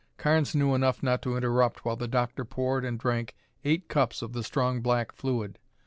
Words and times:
Carnes 0.17 0.55
knew 0.55 0.73
enough 0.73 1.03
not 1.03 1.21
to 1.21 1.37
interrupt 1.37 1.85
while 1.85 1.95
the 1.95 2.07
doctor 2.07 2.43
poured 2.43 2.83
and 2.83 2.97
drank 2.97 3.35
eight 3.63 3.87
cups 3.87 4.23
of 4.23 4.33
the 4.33 4.41
strong 4.41 4.81
black 4.81 5.11
fluid. 5.11 5.59